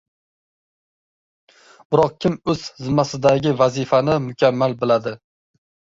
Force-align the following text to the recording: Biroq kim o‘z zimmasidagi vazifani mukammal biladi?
Biroq 1.95 2.17
kim 2.25 2.37
o‘z 2.53 2.63
zimmasidagi 2.87 3.53
vazifani 3.63 4.17
mukammal 4.29 4.77
biladi? 4.81 5.15